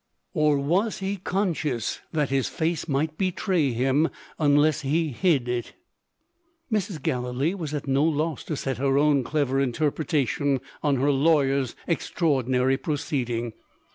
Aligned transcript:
or 0.33 0.57
was 0.57 0.97
he 0.97 1.15
conscious 1.15 2.01
that 2.11 2.31
his 2.31 2.47
face 2.49 2.87
might 2.87 3.19
betray 3.19 3.71
him 3.71 4.09
unless 4.39 4.81
he 4.81 5.09
hid 5.09 5.47
it? 5.47 5.73
Mrs. 6.71 6.99
Galilee 6.99 7.53
was 7.53 7.71
at 7.75 7.85
no 7.85 8.03
loss 8.03 8.43
to 8.45 8.57
set 8.57 8.79
her 8.79 8.97
own 8.97 9.23
clever 9.23 9.59
interpretation 9.59 10.59
on 10.81 10.95
her 10.95 11.11
lawyer's 11.11 11.75
extraordinary 11.87 12.77
proceeding. 12.77 13.53